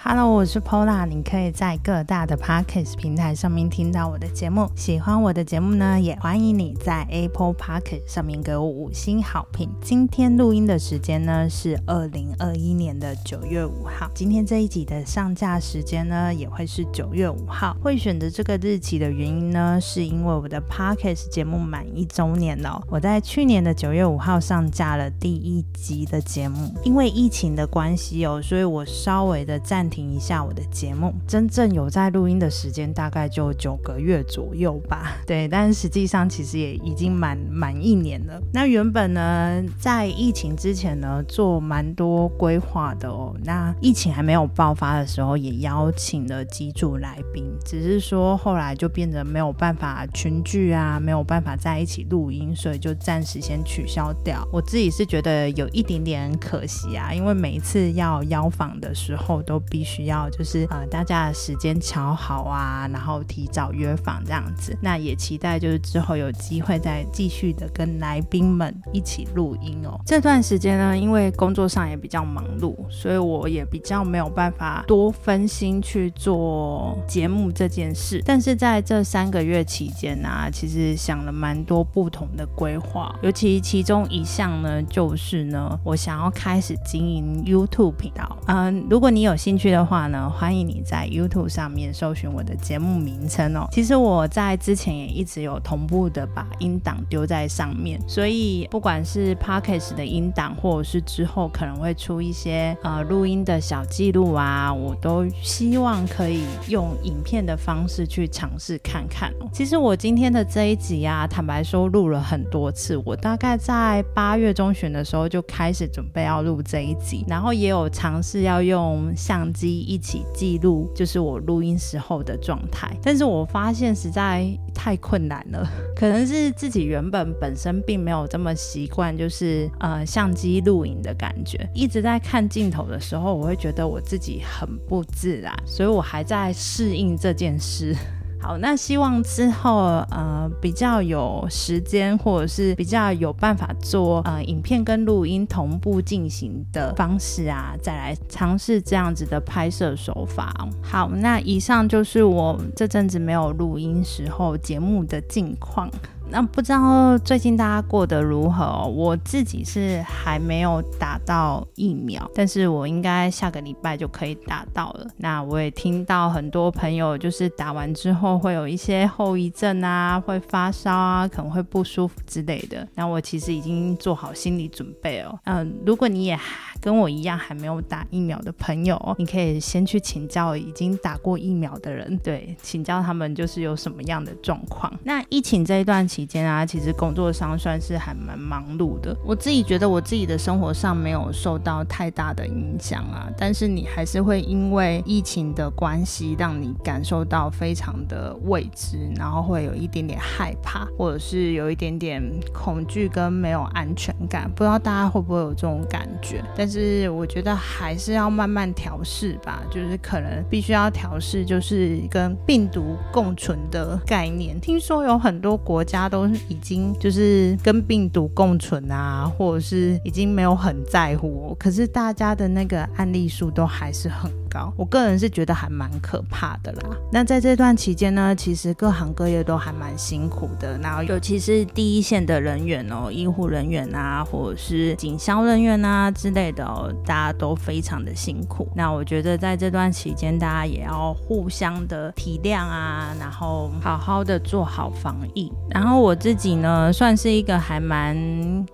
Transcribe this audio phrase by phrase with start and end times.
[0.00, 4.70] Hello，我是 Pola，你可以在各大的 Podcast 平台上面听到我的节目。
[4.76, 9.68] 喜欢我的节目呢，也欢迎你在 Apple Podcast 上面给我五星好评。
[9.82, 14.08] 今天录音的时间呢是二零二一年的九月五号。
[14.14, 17.76] 今天这一集的上架时间呢也会是九月五号。
[17.82, 22.80] 会选择这个日期的原因呢，是因为我的 Podcast 节目满一周年了。
[22.88, 29.87] 我在去年的九月五号上架了第一集的节目，因为疫情的关系哦，所以我稍微的暂。
[29.88, 35.16] 停一下我的节目，真正有在录音的时间大概就九个月左右吧。
[35.26, 38.40] 对，但实际上其实也已经满满一年了。
[38.52, 43.34] 那原本呢，在疫情之前呢，做蛮多规划的哦。
[43.44, 54.46] 那疫情还没有爆发的时候，也邀请了几组来宾，只是说后来就变得没有办法群聚啊，没有办法在一起录音，所以就暂时先取消掉。
[54.52, 59.77] 我自己是觉得有一点点可惜啊，因为每一次要邀访的时候都比。
[59.78, 64.76] 必须要就是呃，大家的时间调好啊，然后提早约访这样子。
[64.82, 70.00] 那也期待就是之后有机会再继续的跟来宾们一起录音哦。
[70.04, 78.20] 这段时间呢，因为工作上也比较忙碌，所以我也比较没有办法多分心去做节目这件事。
[78.26, 88.36] 但是在这三个月期间呢，其实想了蛮多不同的规划，尤其其中一项呢，就是呢，我想要开始经营 YouTube 频道。
[88.48, 89.67] 嗯，如果你有兴趣。
[89.70, 93.66] 的话呢，欢迎你在 YouTube 上面搜寻我的节目名称哦。
[93.72, 109.48] 其实我在之前也一直有同步的把音档丢在上面，所以不管是 Podcast 的音档，或者是之后可能会出一些呃录音的小记录啊，我都希望可以用影片的方式去尝试看看哦。
[109.52, 119.38] 其实我今天的这一集啊，坦白说录了很多次，我大概在八月中旬的时候就开始准备要录这一集，然后也有尝试要用相。
[119.58, 122.96] 机一起记录，就是我录音时候的状态。
[123.02, 131.68] 但是我发现实在太困难了， 可能是自己原本本身并没有这么习惯，就是呃相机录影的感觉。
[131.74, 137.96] 一直在看镜头的时候，我会觉得我自己很不自然，所以我还在适应这件事。
[138.40, 139.76] 好，那希望之后
[140.10, 150.54] 呃比较有时间，或者是比较有办法做呃影片跟录音同步进行的方式啊，再来尝试这样子的拍摄手法。
[150.82, 155.90] 好，那以上就是我这阵子没有录音时候节目的近况。
[156.30, 158.86] 那不知道最近大家过得如何？
[158.86, 165.06] 我自己是还没有打到疫苗，但是我应该下个礼拜就可以打到了。
[165.16, 172.86] 那我也听到很多朋友就是打完之后会有一些后遗症啊，会发烧啊，可能会不舒服之类的。
[172.94, 175.38] 那我其实已经做好心理准备哦。
[175.44, 176.38] 嗯，如果你也
[176.80, 184.92] 跟我一样还没有打疫苗的朋友，你可以先去请教已经打过疫苗的人，对，请教他们就是有什么样的状况。
[185.04, 189.16] 那疫情这一段期期间啊，其实工作上算是还蛮忙碌的。
[189.24, 202.20] 我自己觉得我自己的生活上没有受到太大的影响啊，但是你还是会因为疫情的关系，让你感受到非常的未知，然后会有一点点害怕，或者是有一点点
[202.52, 204.50] 恐惧跟没有安全感。
[204.50, 206.42] 不知道大家会不会有这种感觉？
[206.56, 214.60] 但是我觉得还是要慢慢调试吧，就是可能必须要调试，就是跟病毒共存的概念。
[214.60, 216.07] 听说有很多国家。
[216.08, 224.72] 都已经就是跟病毒共存啊，或者是已经没有很在乎，可是大家的那个案例数都还是很高。
[224.76, 226.96] 我个人是觉得还蛮可怕的啦。
[227.12, 238.66] 那在这段期间呢，其实各行各业都还蛮辛苦的，然后尤其是第一线的人员哦，医护人员啊，或者是警消人员啊之类的哦，大家都非常的辛苦。
[238.74, 245.98] 那我觉得在这段期间，大家也要互相的体谅啊，然后好好的做好防疫，然后。
[245.98, 248.16] 我自己呢，算是一个还蛮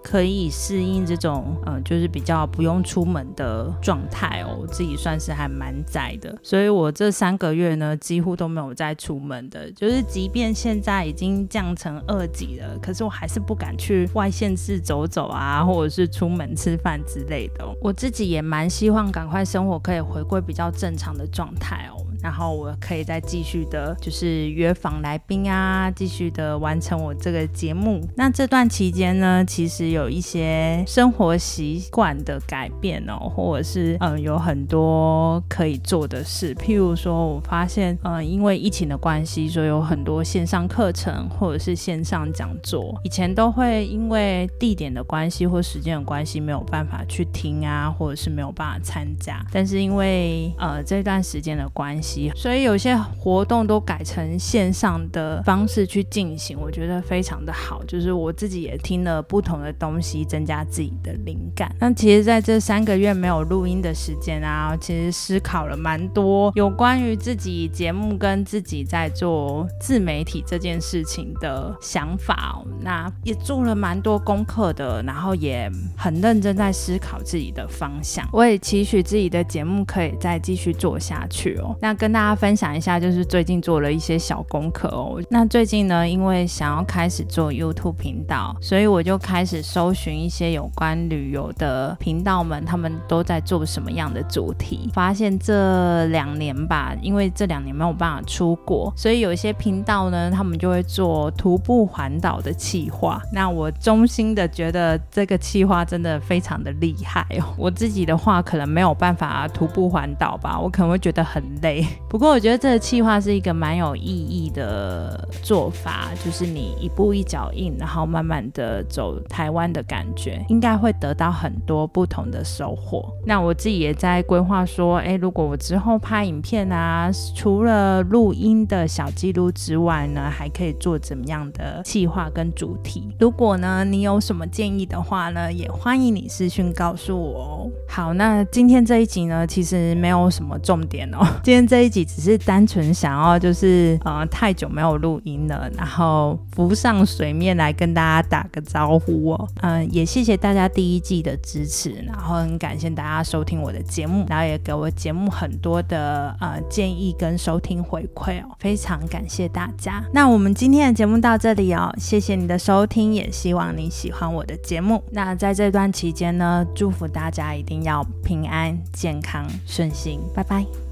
[0.02, 4.66] 可以适应这种，呃，就是比较不用出门的状态哦。
[4.70, 9.72] 自己算是还蛮蛮窄的，所以我这三个月呢，几乎都没有再出门的。
[9.72, 17.64] 就是即便现在已经降成二级了，可是我还是不敢去外县市走走啊，或者是出门吃饭之类的。
[17.80, 22.03] 我自己也蛮希望赶快生活可以回归比较正常的状态哦。
[22.24, 28.00] 然后我可以再继续的，就是约访来宾啊，继续的完成我这个节目。
[28.16, 36.54] 那这段期间呢，其实有一些生活习惯的改变哦，或者是嗯，有很多可以做的事。
[36.54, 49.44] 譬如说，我发现嗯，因为疫情的关系，所以有很多线上课程或者是线上讲座，以前都会因为地点的关系或时间的关系没有办法去听啊，或者是没有办法参加。
[49.52, 57.82] 但是因为呃这段时间的关系，所以有些活动都改成线上的方式去进行，我觉得非常的好。
[57.84, 61.74] 就是我自己也听了不同的东西，增加自己的灵感。
[61.80, 72.62] 那其实在这三个月没有录音的时间啊，其实思考了蛮多有关于自己节目跟自己在做自媒体这件事情的想法。
[72.80, 78.28] 那也做了蛮多功课的，然后也很认真在思考自己的方向。
[78.32, 81.76] 我也期许自己的节目可以再继续做下去哦。
[81.80, 85.18] 那跟大家分享一下，就是最近做了一些小功课哦。
[85.30, 94.90] 那最近呢，因为想要开始做 YouTube 频道，所以我就开始搜寻一些有关旅游的频道们，他们都在做什么样的主题。
[94.92, 103.18] 发现这两年吧，因为这两年没有办法出国，所以有一些频道呢，他们就会做徒步环岛的计划。
[103.32, 107.54] 那我衷心的觉得这个计划真的非常的厉害哦。
[107.56, 111.82] 我自己的话，可能没有办法徒步环岛吧，我可能会觉得很累。
[112.08, 123.12] 不过我觉得这个计划是一个蛮有意义的做法，就是你一步一脚印，然后慢慢的走台湾的感觉，应该会得到很多不同的收获。
[123.24, 133.08] 那我自己也在规划说，哎，如果我之后拍影片啊，除了录音的小记录之外呢，还可以做怎么样的计划跟主题？
[133.18, 137.70] 如果呢你有什么建议的话呢，也欢迎你私讯告诉我哦。
[137.88, 141.18] 好，那今天这一集呢，其实没有什么重点哦。
[141.42, 149.48] 今天这一集只是单纯想要，就是呃，太久没有录音了，然后浮上水面来跟大家打个招呼哦。
[149.60, 160.04] 嗯，也谢谢大家第一季的支持，然后很感谢大家收听我的节目，然后也给我节目很多的呃建议跟收听回馈哦，非常感谢大家。
[160.12, 165.02] 那我们今天的节目到这里哦，谢谢你的收听，也希望你喜欢我的节目。
[165.10, 170.83] 那在这段期间呢，祝福大家一定要平安、健康、顺心，拜拜。